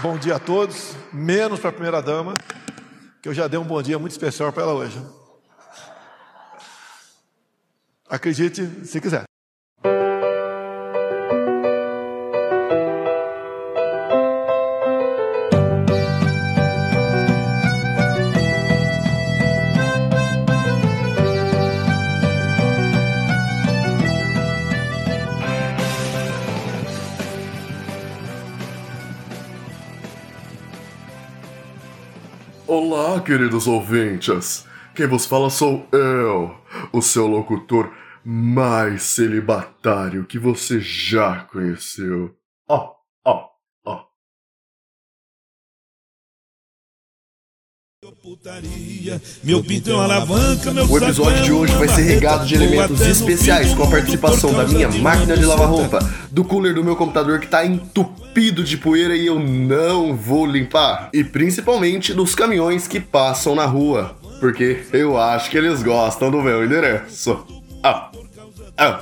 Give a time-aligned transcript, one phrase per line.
[0.00, 2.34] Bom dia a todos, menos para a primeira dama,
[3.20, 4.96] que eu já dei um bom dia muito especial para ela hoje.
[8.08, 9.27] Acredite se quiser.
[33.28, 34.64] Queridos ouvintes.
[34.94, 36.56] Quem vos fala sou eu,
[36.90, 37.92] o seu locutor
[38.24, 42.34] mais celibatário que você já conheceu.
[42.66, 42.94] Ó,
[43.26, 43.48] ó,
[43.84, 44.04] ó.
[49.44, 53.02] Meu pinto é uma alavanca, meu O episódio de hoje vai ser regado de elementos
[53.02, 55.98] especiais com a participação da minha máquina de lavar roupa,
[56.30, 61.10] do cooler do meu computador que tá entupido de poeira e eu não vou limpar,
[61.12, 66.40] e principalmente dos caminhões que passam na rua, porque eu acho que eles gostam do
[66.40, 67.44] meu endereço.
[67.82, 68.12] Ah,
[68.76, 69.00] ah,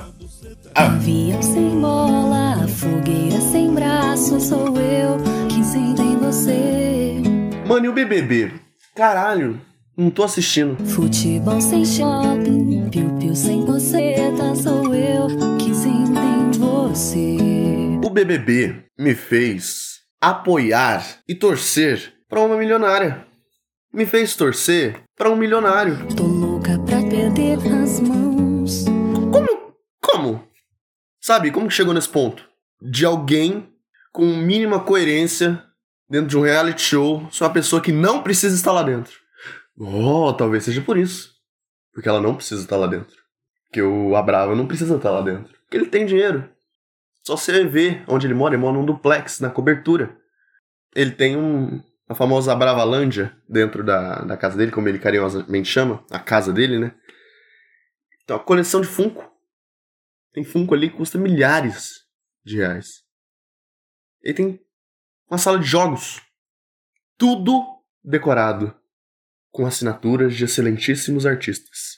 [0.75, 0.85] ah.
[0.85, 7.21] Avião sem bola, fogueira sem braço, sou eu que sinto em você.
[7.67, 8.53] Mano, e o BBB?
[8.95, 9.61] Caralho,
[9.95, 10.83] não tô assistindo.
[10.83, 15.27] Futebol sem shopping, piu-piu sem boceta, sou eu
[15.59, 17.46] que sinto em você.
[18.07, 23.27] O BBB me fez apoiar e torcer pra uma milionária.
[23.93, 26.07] Me fez torcer pra um milionário.
[26.15, 28.85] Tô louca pra perder as mãos.
[29.29, 29.75] Como?
[30.01, 30.47] Como?
[31.19, 32.47] Sabe, como que chegou nesse ponto?
[32.81, 33.73] De alguém
[34.13, 35.61] com mínima coerência
[36.09, 39.17] dentro de um reality show ser uma pessoa que não precisa estar lá dentro.
[39.77, 41.33] Oh, talvez seja por isso.
[41.93, 43.17] Porque ela não precisa estar lá dentro.
[43.65, 45.53] Porque o Abrava não precisa estar lá dentro.
[45.65, 46.49] Porque ele tem dinheiro.
[47.27, 50.17] Só você ver onde ele mora, ele mora num duplex, na cobertura.
[50.95, 56.05] Ele tem um, a famosa Bravalândia dentro da, da casa dele, como ele carinhosamente chama,
[56.09, 56.95] a casa dele, né?
[58.23, 59.29] Então, a coleção de Funko.
[60.31, 62.05] Tem Funko ali que custa milhares
[62.45, 63.03] de reais.
[64.21, 64.65] Ele tem
[65.29, 66.21] uma sala de jogos.
[67.17, 67.61] Tudo
[68.01, 68.73] decorado
[69.51, 71.97] com assinaturas de excelentíssimos artistas.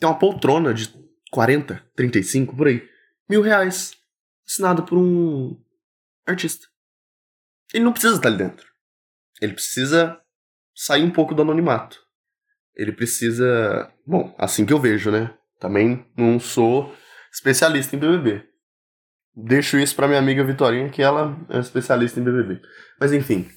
[0.00, 0.92] Tem uma poltrona de
[1.30, 2.90] 40, 35, por aí.
[3.28, 3.99] Mil reais.
[4.50, 5.56] Assinada por um
[6.26, 6.66] artista.
[7.72, 8.66] Ele não precisa estar ali dentro.
[9.40, 10.20] Ele precisa
[10.74, 12.00] sair um pouco do anonimato.
[12.74, 13.94] Ele precisa.
[14.04, 15.32] Bom, assim que eu vejo, né?
[15.60, 16.92] Também não sou
[17.32, 18.44] especialista em BBB.
[19.36, 22.60] Deixo isso pra minha amiga Vitorinha, que ela é especialista em BBB.
[22.98, 23.48] Mas enfim.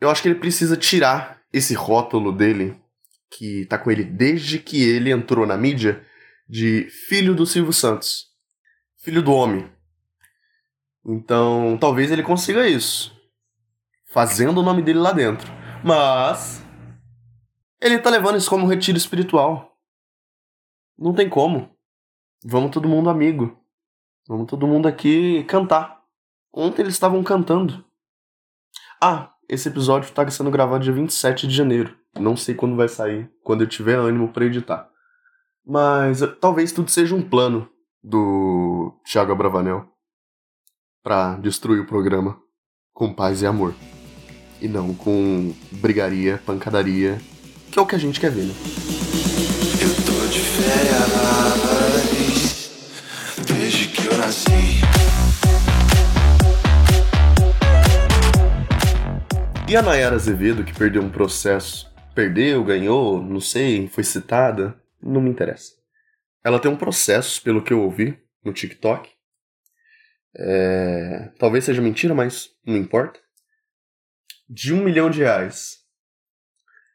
[0.00, 2.80] Eu acho que ele precisa tirar esse rótulo dele,
[3.30, 6.02] que tá com ele desde que ele entrou na mídia,
[6.48, 8.35] de filho do Silvio Santos.
[9.06, 9.70] Filho do homem.
[11.04, 13.16] Então, talvez ele consiga isso.
[14.04, 15.48] Fazendo o nome dele lá dentro.
[15.84, 16.60] Mas.
[17.80, 19.78] Ele tá levando isso como um retiro espiritual.
[20.98, 21.70] Não tem como.
[22.44, 23.56] Vamos todo mundo amigo.
[24.26, 26.02] Vamos todo mundo aqui cantar.
[26.52, 27.84] Ontem eles estavam cantando.
[29.00, 31.96] Ah, esse episódio tá sendo gravado dia 27 de janeiro.
[32.18, 34.90] Não sei quando vai sair, quando eu tiver ânimo para editar.
[35.64, 37.70] Mas talvez tudo seja um plano
[38.06, 39.84] do Thiago Abravanel
[41.02, 42.40] para destruir o programa
[42.94, 43.74] com paz e amor.
[44.60, 47.20] E não com brigaria, pancadaria,
[47.70, 48.54] que é o que a gente quer ver, né?
[49.82, 51.16] Eu tô de férias
[53.44, 54.80] desde que eu nasci.
[59.68, 65.20] E a Nayara Azevedo, que perdeu um processo, perdeu, ganhou, não sei, foi citada, não
[65.20, 65.85] me interessa.
[66.46, 69.10] Ela tem um processo, pelo que eu ouvi, no TikTok.
[70.36, 71.32] É...
[71.40, 73.18] Talvez seja mentira, mas não importa.
[74.48, 75.78] De um milhão de reais.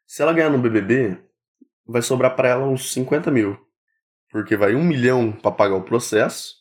[0.08, 1.18] Se ela ganhar no BBB,
[1.86, 3.60] vai sobrar para ela uns 50 mil.
[4.30, 6.56] Porque vai um milhão para pagar o processo,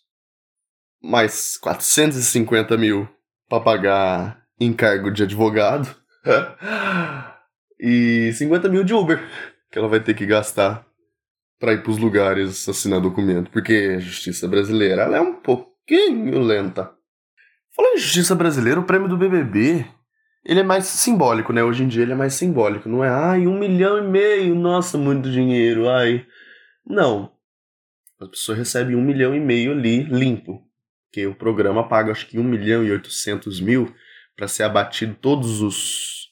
[1.01, 3.09] mais 450 mil
[3.49, 5.97] para pagar encargo de advogado
[7.79, 9.21] e 50 mil de Uber
[9.71, 10.85] que ela vai ter que gastar
[11.61, 13.51] para ir para os lugares assinar documento.
[13.51, 16.91] Porque a justiça brasileira ela é um pouquinho lenta.
[17.77, 19.87] Falando em justiça brasileira, o prêmio do BBB
[20.45, 21.63] ele é mais simbólico, né?
[21.63, 22.89] Hoje em dia ele é mais simbólico.
[22.89, 26.27] Não é, ai, um milhão e meio, nossa, muito dinheiro, ai.
[26.85, 27.31] Não.
[28.19, 30.67] A pessoa recebe um milhão e meio ali, limpo.
[31.07, 33.95] Porque o programa paga, acho que um milhão e oitocentos mil
[34.35, 36.29] para ser abatido todos os,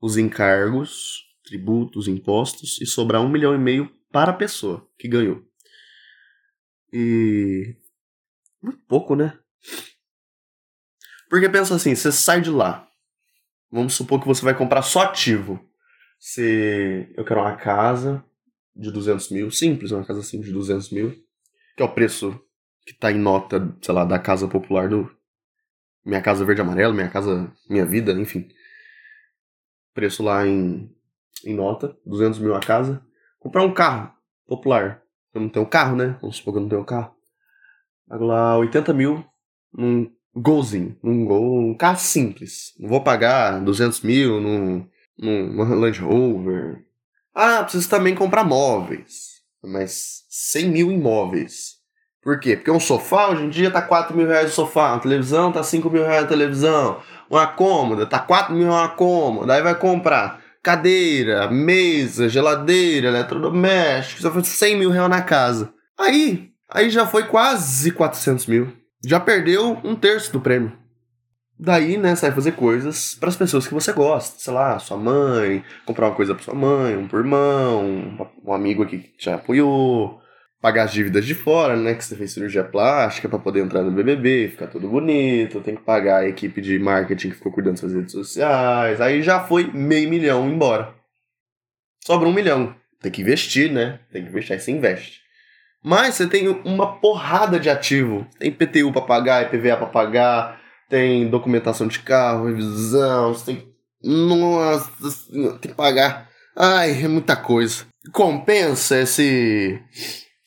[0.00, 5.44] os encargos, tributos, impostos, e sobrar um milhão e meio para a pessoa que ganhou.
[6.92, 7.76] E.
[8.60, 9.38] Muito pouco, né?
[11.28, 12.88] Porque pensa assim, você sai de lá.
[13.70, 15.60] Vamos supor que você vai comprar só ativo.
[16.18, 18.24] Você, eu quero uma casa
[18.74, 21.12] de 200 mil, simples, uma casa simples de 200 mil,
[21.76, 22.40] que é o preço
[22.86, 25.14] que tá em nota, sei lá, da casa popular do
[26.04, 28.48] Minha Casa Verde e Minha Casa Minha Vida, enfim.
[29.92, 30.90] Preço lá em,
[31.44, 33.04] em nota, 200 mil a casa.
[33.38, 34.12] Comprar um carro
[34.46, 35.02] popular.
[35.32, 36.16] Eu não tenho carro, né?
[36.20, 37.14] Vamos supor que eu não tenho carro.
[38.08, 39.24] Pago lá 80 mil
[39.72, 42.72] num golzinho, num gol, um carro simples.
[42.78, 44.88] Não vou pagar 200 mil num,
[45.18, 46.84] num Land Rover.
[47.34, 49.42] Ah, preciso também comprar móveis.
[49.62, 51.78] Mas 100 mil em móveis.
[52.22, 52.56] Por quê?
[52.56, 55.62] Porque um sofá hoje em dia tá 4 mil reais o sofá, uma televisão tá
[55.62, 57.00] 5 mil reais a televisão,
[57.30, 64.30] uma cômoda tá 4 mil uma cômoda, aí vai comprar cadeira, mesa, geladeira, eletrodoméstico, só
[64.30, 65.72] foi 100 mil reais na casa.
[65.98, 68.70] Aí, aí já foi quase 400 mil.
[69.02, 70.76] Já perdeu um terço do prêmio.
[71.58, 74.38] Daí, né, sai fazer coisas para as pessoas que você gosta.
[74.38, 78.82] Sei lá, sua mãe, comprar uma coisa para sua mãe, um por irmão, um amigo
[78.82, 80.20] aqui que te apoiou,
[80.60, 83.92] pagar as dívidas de fora, né, que você fez cirurgia plástica para poder entrar no
[83.92, 87.80] BBB, ficar tudo bonito, tem que pagar a equipe de marketing que ficou cuidando das
[87.80, 89.00] suas redes sociais.
[89.00, 90.94] Aí já foi meio milhão embora.
[92.04, 92.74] Sobra um milhão.
[93.00, 94.00] Tem que investir, né?
[94.10, 95.20] Tem que investir, aí você investe.
[95.84, 98.26] Mas você tem uma porrada de ativo.
[98.38, 103.68] Tem PTU para pagar, IPVA para pagar, tem documentação de carro, revisão, você tem.
[104.02, 104.90] Nossa,
[105.60, 106.28] tem que pagar.
[106.56, 107.86] Ai, é muita coisa.
[108.12, 109.80] Compensa esse,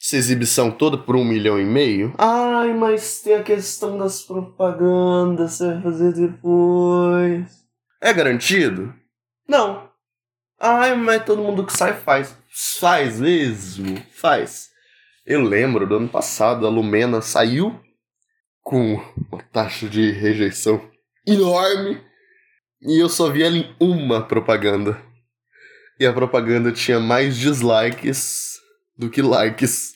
[0.02, 2.14] essa exibição toda por um milhão e meio?
[2.18, 7.62] Ai, mas tem a questão das propagandas, você vai fazer depois.
[8.02, 8.94] É garantido?
[9.48, 9.88] Não.
[10.60, 12.36] Ai, mas todo mundo que sai faz.
[12.80, 14.02] Faz mesmo?
[14.12, 14.72] Faz.
[15.24, 17.80] Eu lembro do ano passado, a Lumena saiu
[18.62, 18.96] com
[19.32, 20.82] uma taxa de rejeição
[21.28, 22.02] enorme
[22.82, 25.00] e eu só vi ela em uma propaganda.
[26.00, 28.51] E a propaganda tinha mais dislikes
[28.98, 29.96] do que likes.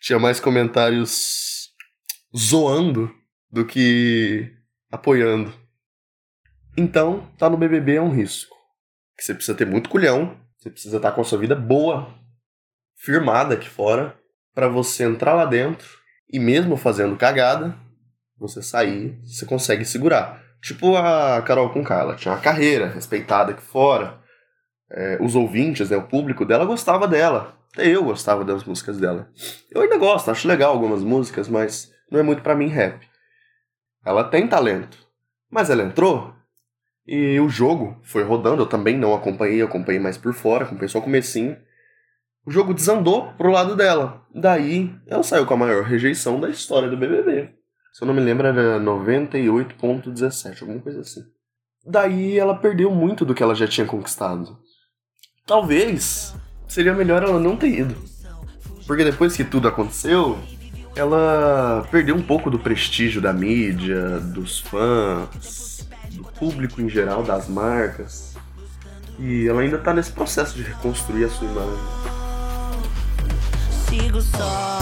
[0.00, 1.70] Tinha mais comentários
[2.36, 3.10] zoando
[3.50, 4.52] do que
[4.90, 5.52] apoiando.
[6.76, 8.54] Então, tá no BBB é um risco.
[9.16, 12.14] Que você precisa ter muito culhão, você precisa estar com a sua vida boa,
[12.96, 14.18] firmada aqui fora,
[14.54, 15.86] para você entrar lá dentro
[16.30, 17.76] e mesmo fazendo cagada,
[18.38, 20.42] você sair, você consegue segurar.
[20.62, 24.18] Tipo a Carol com ela tinha uma carreira respeitada aqui fora.
[24.90, 27.56] É, os ouvintes, né, o público dela gostava dela.
[27.76, 29.28] Até eu gostava das músicas dela.
[29.70, 33.06] Eu ainda gosto, acho legal algumas músicas, mas não é muito para mim rap.
[34.02, 34.96] Ela tem talento,
[35.50, 36.32] mas ela entrou
[37.06, 38.62] e o jogo foi rodando.
[38.62, 41.54] Eu também não acompanhei, acompanhei mais por fora, acompanhei só o comecinho.
[42.46, 44.22] O jogo desandou pro lado dela.
[44.34, 47.52] Daí, ela saiu com a maior rejeição da história do BBB.
[47.92, 51.20] Se eu não me lembro, era 98.17, alguma coisa assim.
[51.84, 54.58] Daí ela perdeu muito do que ela já tinha conquistado.
[55.46, 56.34] Talvez
[56.68, 57.96] seria melhor ela não ter ido.
[58.86, 60.38] Porque depois que tudo aconteceu,
[60.94, 67.48] ela perdeu um pouco do prestígio da mídia, dos fãs, do público em geral, das
[67.48, 68.34] marcas.
[69.18, 71.78] E ela ainda tá nesse processo de reconstruir a sua imagem.
[73.88, 74.78] Sigo só,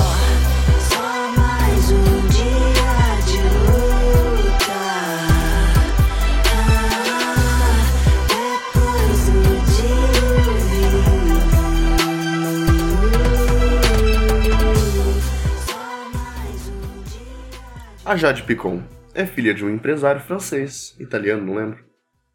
[18.06, 18.82] A Jade Picon
[19.14, 21.82] é filha de um empresário francês, italiano, não lembro.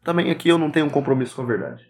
[0.02, 1.86] Também aqui eu não tenho um compromisso com a verdade.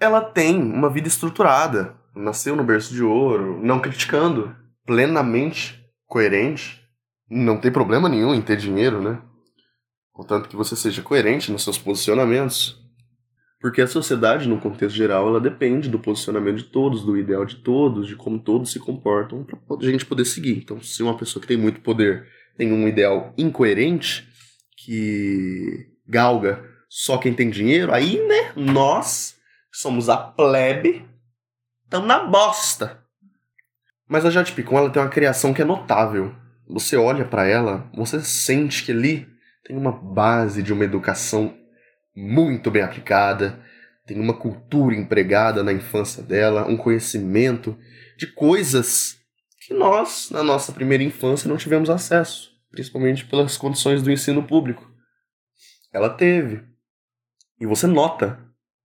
[0.00, 6.82] Ela tem uma vida estruturada, nasceu no berço de ouro, não criticando, plenamente coerente.
[7.28, 9.20] Não tem problema nenhum em ter dinheiro, né?
[10.10, 12.82] Contanto que você seja coerente nos seus posicionamentos.
[13.64, 17.56] Porque a sociedade, no contexto geral, ela depende do posicionamento de todos, do ideal de
[17.56, 20.58] todos, de como todos se comportam, para a gente poder seguir.
[20.58, 22.28] Então, se uma pessoa que tem muito poder
[22.58, 24.28] tem um ideal incoerente,
[24.76, 29.36] que galga só quem tem dinheiro, aí, né, nós,
[29.72, 31.02] somos a plebe,
[31.84, 33.02] estamos na bosta.
[34.06, 36.34] Mas a Jade Picon, ela tem uma criação que é notável.
[36.68, 39.26] Você olha para ela, você sente que ali
[39.64, 41.63] tem uma base de uma educação
[42.14, 43.60] muito bem aplicada,
[44.06, 47.76] tem uma cultura empregada na infância dela, um conhecimento
[48.16, 49.18] de coisas
[49.60, 54.90] que nós, na nossa primeira infância, não tivemos acesso, principalmente pelas condições do ensino público.
[55.92, 56.62] Ela teve.
[57.58, 58.38] E você nota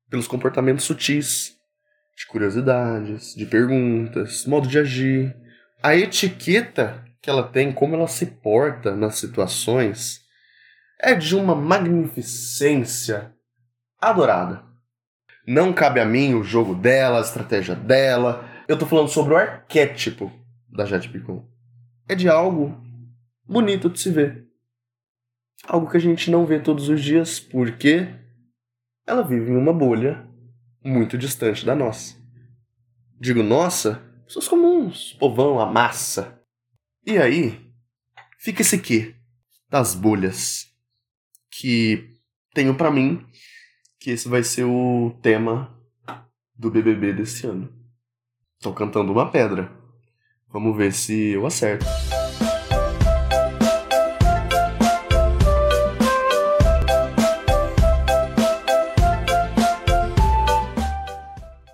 [0.09, 1.57] pelos comportamentos sutis,
[2.17, 5.35] de curiosidades, de perguntas, modo de agir,
[5.81, 10.21] a etiqueta que ela tem, como ela se porta nas situações,
[10.99, 13.33] é de uma magnificência
[13.99, 14.63] adorada.
[15.47, 18.45] Não cabe a mim o jogo dela, a estratégia dela.
[18.67, 20.31] Eu tô falando sobre o arquétipo
[20.69, 21.47] da Jade Picon.
[22.07, 22.77] É de algo
[23.47, 24.47] bonito de se ver.
[25.65, 28.07] Algo que a gente não vê todos os dias porque
[29.07, 30.27] ela vive em uma bolha
[30.83, 32.15] muito distante da nossa.
[33.19, 36.39] Digo nossa, pessoas comuns, povão, a massa.
[37.05, 37.59] E aí,
[38.37, 39.15] fica esse quê
[39.69, 40.68] das bolhas
[41.59, 42.15] que
[42.53, 43.21] tenho pra mim
[43.99, 45.77] que esse vai ser o tema
[46.55, 47.69] do BBB desse ano.
[48.61, 49.69] Tô cantando uma pedra.
[50.47, 51.85] Vamos ver se eu acerto.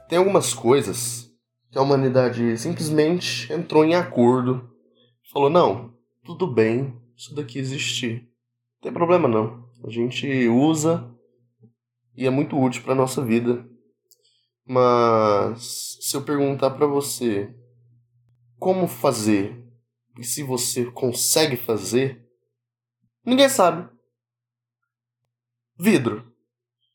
[0.10, 1.32] Tem algumas coisas
[1.70, 4.68] que a humanidade simplesmente entrou em acordo.
[5.32, 8.22] Falou: não, tudo bem, isso daqui existir.
[8.22, 9.65] Não tem problema não.
[9.84, 11.12] A gente usa
[12.16, 13.68] e é muito útil para nossa vida.
[14.66, 17.54] Mas se eu perguntar para você
[18.58, 19.64] como fazer
[20.18, 22.26] e se você consegue fazer,
[23.24, 23.88] ninguém sabe.
[25.78, 26.34] Vidro.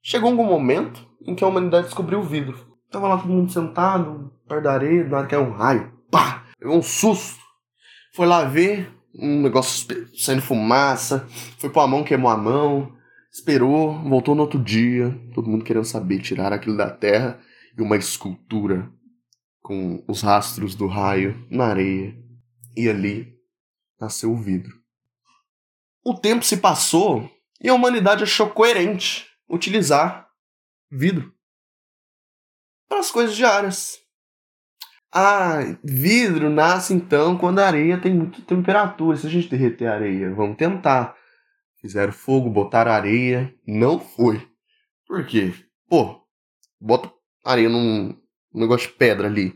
[0.03, 2.77] Chegou algum momento em que a humanidade descobriu o vidro.
[2.91, 5.93] Tava lá todo mundo sentado, perto da areia, do nada caiu um raio.
[6.11, 6.47] Pá!
[6.59, 7.41] Pegou um susto.
[8.15, 11.27] Foi lá ver, um negócio saindo fumaça.
[11.59, 12.97] Foi pôr a mão, queimou a mão.
[13.33, 15.17] Esperou, voltou no outro dia.
[15.35, 17.41] Todo mundo querendo saber tirar aquilo da terra.
[17.77, 18.91] E uma escultura
[19.63, 22.17] com os rastros do raio na areia.
[22.77, 23.35] E ali
[24.01, 24.81] nasceu o vidro.
[26.05, 30.29] O tempo se passou e a humanidade achou coerente utilizar
[30.91, 31.33] vidro
[32.89, 34.00] para as coisas diárias.
[35.13, 39.17] Ah, vidro nasce então quando a areia tem muita temperatura.
[39.17, 41.17] Se a gente derreter a areia, vamos tentar.
[41.81, 44.47] Fizeram fogo, botaram areia, não foi.
[45.07, 45.53] Por quê?
[45.89, 46.21] Pô,
[46.81, 47.11] bota
[47.45, 48.15] areia num,
[48.55, 49.55] negócio de pedra ali,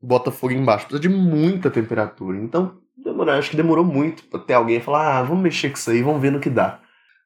[0.00, 2.38] bota fogo embaixo, precisa de muita temperatura.
[2.38, 6.02] Então, demorou, acho que demorou muito ter alguém falar: ah, vamos mexer com isso aí,
[6.02, 6.80] vamos ver no que dá.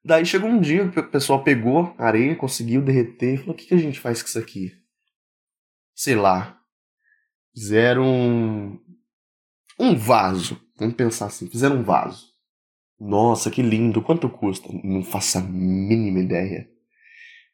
[0.04, 3.74] Daí chegou um dia o pessoal pegou a areia, conseguiu derreter falou: o que, que
[3.74, 4.82] a gente faz com isso aqui?
[5.94, 6.58] sei lá,
[7.54, 8.80] fizeram um,
[9.78, 10.60] um vaso.
[10.78, 12.26] Vamos pensar assim, fizeram um vaso.
[12.98, 14.02] Nossa, que lindo.
[14.02, 14.68] Quanto custa?
[14.84, 16.68] Não faço a mínima ideia.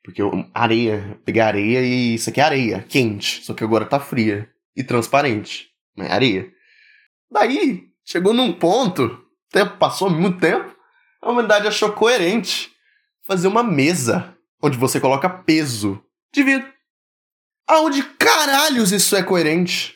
[0.03, 4.01] Porque eu, areia, pegar areia e isso aqui é areia, quente, só que agora tá
[4.01, 5.69] fria e transparente.
[5.97, 6.53] Mas é areia.
[7.31, 10.75] Daí, chegou num ponto, tempo passou muito tempo,
[11.21, 12.71] a humanidade achou coerente
[13.27, 16.03] fazer uma mesa onde você coloca peso
[16.33, 16.73] de vidro.
[17.69, 19.95] Aonde caralhos isso é coerente?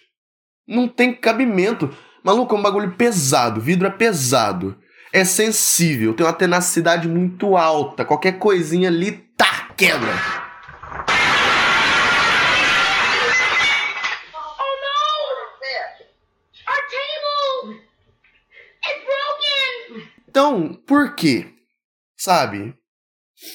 [0.69, 1.88] Não tem cabimento.
[2.23, 3.62] Maluco, é um bagulho pesado.
[3.62, 4.79] Vidro é pesado.
[5.11, 6.12] É sensível.
[6.12, 8.05] Tem uma tenacidade muito alta.
[8.05, 10.12] Qualquer coisinha ali, tá, quebra.
[14.35, 15.02] Oh no!
[16.69, 17.81] Our table!
[18.85, 20.11] It's broken!
[20.29, 21.55] Então, por quê?
[22.19, 22.75] Sabe?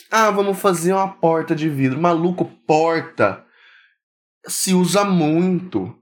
[0.09, 2.01] Ah, vamos fazer uma porta de vidro.
[2.01, 3.45] Maluco, porta
[4.45, 5.95] se usa muito.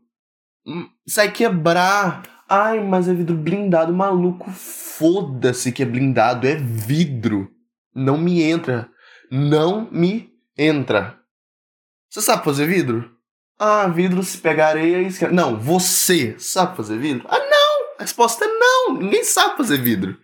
[0.66, 2.24] Hum, Sai quebrar.
[2.50, 3.94] Ai, mas é vidro blindado.
[3.94, 6.48] Maluco, foda-se que é blindado.
[6.48, 7.50] É vidro.
[7.94, 8.90] Não me entra.
[9.32, 11.20] Não me entra.
[12.10, 13.12] Você sabe fazer vidro?
[13.58, 15.34] Ah, vidro se pegar areia e esquece.
[15.34, 17.26] Não, você sabe fazer vidro?
[17.30, 17.96] Ah, não!
[18.00, 18.98] A resposta é não.
[18.98, 20.18] Ninguém sabe fazer vidro.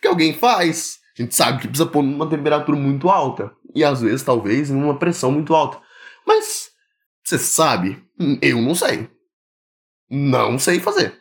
[0.00, 0.98] Que alguém faz.
[1.18, 3.50] A gente sabe que precisa pôr numa temperatura muito alta.
[3.74, 5.80] E às vezes, talvez, em uma pressão muito alta.
[6.26, 6.67] Mas,
[7.28, 8.02] você sabe?
[8.40, 9.08] Eu não sei.
[10.10, 11.12] Não sei fazer.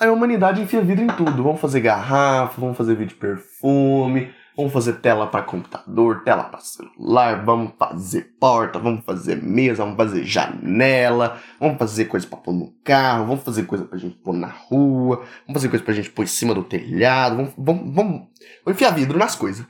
[0.00, 1.42] Aí a humanidade enfia vidro em tudo.
[1.42, 6.60] Vamos fazer garrafa, vamos fazer vídeo de perfume, vamos fazer tela para computador, tela para
[6.60, 12.54] celular, vamos fazer porta, vamos fazer mesa, vamos fazer janela, vamos fazer coisa para pôr
[12.54, 15.16] no carro, vamos fazer coisa pra gente pôr na rua,
[15.46, 18.28] vamos fazer coisa pra gente pôr em cima do telhado, vamos, vamos, vamos
[18.66, 19.66] enfiar vidro nas coisas.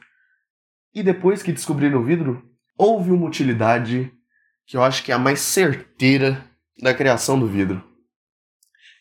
[0.94, 2.40] E depois que descobriram o vidro,
[2.78, 4.12] houve uma utilidade
[4.66, 6.44] que eu acho que é a mais certeira
[6.80, 7.82] da criação do vidro,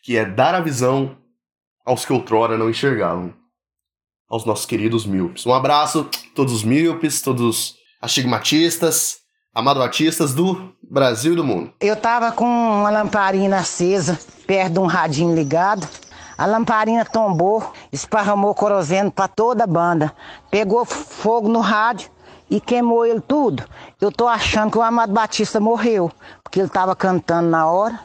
[0.04, 1.18] que é dar a visão
[1.86, 3.34] aos que outrora não enxergavam,
[4.30, 5.46] aos nossos queridos míopes.
[5.46, 9.20] Um abraço todos os míopes, todos os astigmatistas,
[9.54, 11.74] amadoatistas do Brasil e do mundo.
[11.80, 15.88] Eu tava com uma lamparina acesa, perto de um radinho ligado.
[16.38, 20.14] A lamparina tombou, esparramou querosene pra toda a banda.
[20.50, 22.10] Pegou fogo no rádio
[22.52, 23.64] e queimou ele tudo.
[24.00, 26.12] Eu tô achando que o Amado Batista morreu,
[26.44, 27.98] porque ele tava cantando na hora.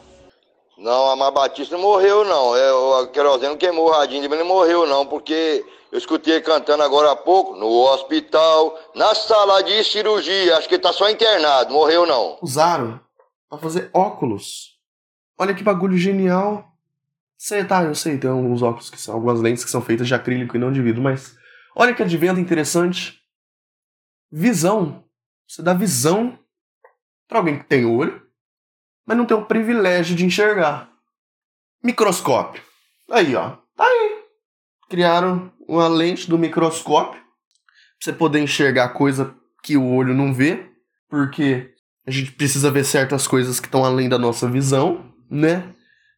[0.79, 2.55] Não, a Amar Batista não morreu, não.
[2.55, 6.35] É, o querosene queimou o radinho dele, mas ele não morreu, não, porque eu escutei
[6.35, 10.57] ele cantando agora há pouco, no hospital, na sala de cirurgia.
[10.57, 12.39] Acho que ele tá só internado, morreu não.
[12.41, 13.01] Usaram
[13.49, 14.77] pra fazer óculos.
[15.39, 16.65] Olha que bagulho genial.
[17.37, 20.15] Sei, tá, eu sei, tem alguns óculos que são, algumas lentes que são feitas de
[20.15, 21.35] acrílico e não de vidro, mas
[21.75, 23.26] olha que advento interessante.
[24.39, 25.03] Visão.
[25.49, 26.39] Você dá visão
[27.27, 28.21] pra alguém que tem olho,
[29.07, 30.91] mas não tem o privilégio de enxergar.
[31.83, 32.63] Microscópio.
[33.11, 33.57] Aí, ó.
[33.75, 34.19] Tá aí.
[34.91, 37.25] Criaram uma lente do microscópio pra
[37.99, 40.67] você poder enxergar coisa que o olho não vê,
[41.09, 41.73] porque
[42.07, 45.73] a gente precisa ver certas coisas que estão além da nossa visão, né?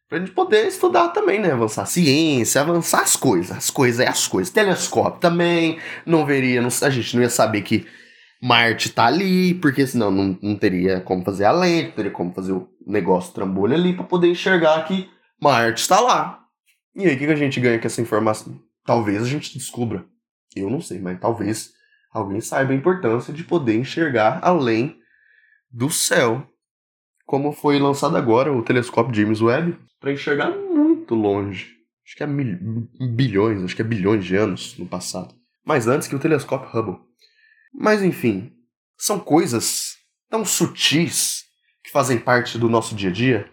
[0.09, 1.53] Pra gente poder estudar também, né?
[1.53, 3.55] Avançar a ciência, avançar as coisas.
[3.55, 4.51] As coisas é as coisas.
[4.51, 5.79] Telescópio também.
[6.05, 7.87] Não veria, não- a gente não ia saber que
[8.41, 12.53] Marte tá ali, porque senão não, não teria como fazer a lente, teria como fazer
[12.53, 15.09] o negócio trambolho ali pra poder enxergar que
[15.41, 16.45] Marte está lá.
[16.95, 18.59] E aí, o que, que a gente ganha com essa informação?
[18.85, 20.05] Talvez a gente descubra.
[20.55, 21.73] Eu não sei, mas talvez
[22.11, 24.97] alguém saiba a importância de poder enxergar além
[25.69, 26.47] do céu.
[27.25, 31.75] Como foi lançado agora o telescópio James Webb para enxergar muito longe.
[32.05, 32.27] Acho que é
[33.07, 35.35] bilhões, acho que é bilhões de anos no passado.
[35.63, 37.08] Mas antes que o telescópio Hubble.
[37.73, 38.51] Mas enfim,
[38.97, 39.95] são coisas
[40.29, 41.45] tão sutis
[41.83, 43.51] que fazem parte do nosso dia a dia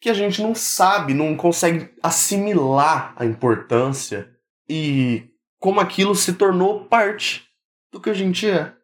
[0.00, 4.30] que a gente não sabe, não consegue assimilar a importância
[4.68, 7.44] e como aquilo se tornou parte
[7.90, 8.74] do que a gente é.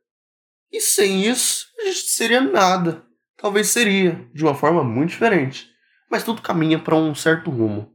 [0.71, 3.05] E sem isso, a gente seria nada.
[3.37, 5.71] Talvez seria, de uma forma muito diferente.
[6.11, 7.93] Mas tudo caminha para um certo rumo.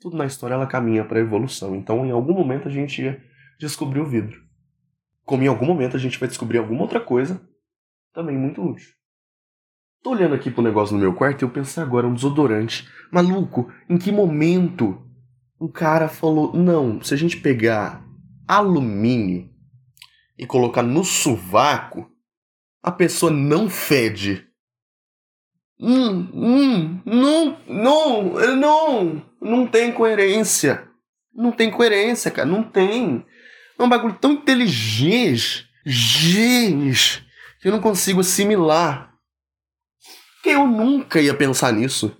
[0.00, 1.74] Tudo na história ela caminha para evolução.
[1.74, 3.22] Então, em algum momento a gente ia
[3.58, 4.40] descobrir o vidro.
[5.24, 7.40] Como em algum momento a gente vai descobrir alguma outra coisa
[8.12, 8.90] também muito útil.
[10.02, 12.88] Tô olhando aqui pro negócio no meu quarto e eu pensei agora, um desodorante.
[13.10, 15.00] Maluco, em que momento
[15.60, 18.04] um cara falou: não, se a gente pegar
[18.48, 19.48] alumínio
[20.36, 22.10] e colocar no sovaco,
[22.82, 24.48] a pessoa não fede.
[25.78, 30.88] Hum, hum, não, não, não, não tem coerência.
[31.34, 33.24] Não tem coerência, cara, não tem.
[33.82, 37.26] É um bagulho tão inteligente, gente,
[37.60, 39.12] que eu não consigo assimilar.
[40.36, 42.16] Porque eu nunca ia pensar nisso.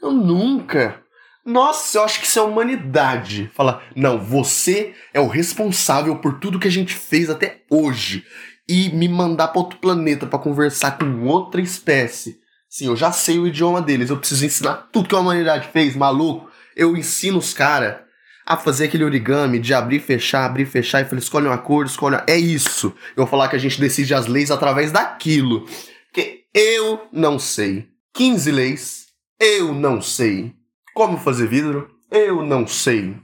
[0.00, 1.02] Eu nunca.
[1.44, 3.50] Nossa, eu acho que isso é humanidade.
[3.54, 8.24] Falar, não, você é o responsável por tudo que a gente fez até hoje.
[8.66, 12.38] E me mandar para outro planeta para conversar com outra espécie.
[12.66, 14.08] Sim, eu já sei o idioma deles.
[14.08, 16.50] Eu preciso ensinar tudo que a humanidade fez, maluco.
[16.74, 18.07] Eu ensino os caras
[18.48, 21.02] a fazer aquele origami de abrir, fechar, abrir, fechar.
[21.02, 22.24] E falei, escolhe uma cor, escolhe uma...
[22.26, 22.86] É isso.
[23.08, 25.66] Eu vou falar que a gente decide as leis através daquilo.
[26.06, 27.88] Porque eu não sei.
[28.14, 29.06] 15 leis,
[29.38, 30.54] eu não sei.
[30.94, 33.16] Como fazer vidro, eu não sei.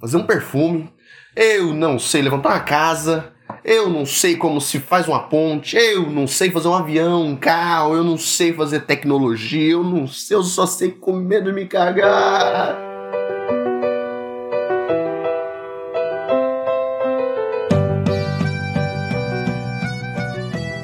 [0.00, 0.90] Fazer um perfume,
[1.36, 2.22] eu não sei.
[2.22, 3.30] Levantar uma casa,
[3.62, 7.36] eu não sei como se faz uma ponte, eu não sei fazer um avião, um
[7.36, 11.52] carro, eu não sei fazer tecnologia, eu não sei, eu só sei com medo de
[11.52, 12.91] me cagar.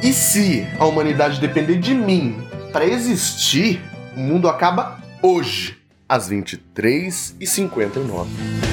[0.09, 2.38] E se a humanidade depender de mim
[2.73, 3.79] para existir,
[4.16, 5.77] o mundo acaba hoje,
[6.09, 8.68] às 23h59.